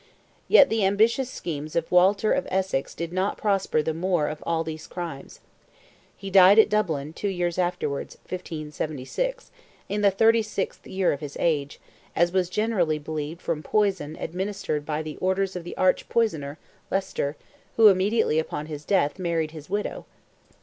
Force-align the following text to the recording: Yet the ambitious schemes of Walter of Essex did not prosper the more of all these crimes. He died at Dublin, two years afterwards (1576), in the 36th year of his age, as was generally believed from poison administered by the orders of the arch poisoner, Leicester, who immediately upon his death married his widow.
Yet 0.47 0.69
the 0.69 0.83
ambitious 0.83 1.29
schemes 1.29 1.75
of 1.75 1.91
Walter 1.91 2.31
of 2.33 2.47
Essex 2.49 2.95
did 2.95 3.13
not 3.13 3.37
prosper 3.37 3.83
the 3.83 3.93
more 3.93 4.29
of 4.29 4.41
all 4.47 4.63
these 4.63 4.87
crimes. 4.87 5.41
He 6.17 6.31
died 6.31 6.57
at 6.57 6.69
Dublin, 6.69 7.13
two 7.13 7.27
years 7.27 7.59
afterwards 7.59 8.17
(1576), 8.27 9.51
in 9.89 10.01
the 10.01 10.11
36th 10.11 10.91
year 10.91 11.13
of 11.13 11.19
his 11.19 11.37
age, 11.39 11.79
as 12.15 12.31
was 12.31 12.49
generally 12.49 12.97
believed 12.97 13.43
from 13.43 13.61
poison 13.61 14.17
administered 14.19 14.87
by 14.87 15.03
the 15.03 15.17
orders 15.17 15.55
of 15.55 15.63
the 15.63 15.77
arch 15.77 16.09
poisoner, 16.09 16.57
Leicester, 16.89 17.35
who 17.75 17.87
immediately 17.87 18.39
upon 18.39 18.65
his 18.65 18.83
death 18.85 19.19
married 19.19 19.51
his 19.51 19.69
widow. 19.69 20.07